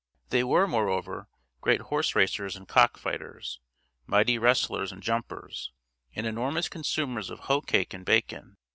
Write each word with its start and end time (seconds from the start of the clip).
They 0.29 0.43
were, 0.43 0.65
moreover, 0.67 1.27
great 1.61 1.81
horse 1.81 2.15
racers 2.15 2.55
and 2.55 2.67
cock 2.67 2.97
fighters, 2.97 3.59
mighty 4.07 4.39
wrestlers 4.39 4.91
and 4.91 5.03
jumpers, 5.03 5.71
and 6.15 6.25
enormous 6.25 6.69
consumers 6.69 7.29
of 7.29 7.41
hoe 7.41 7.61
cake 7.61 7.93
and 7.93 8.03
bacon. 8.03 8.57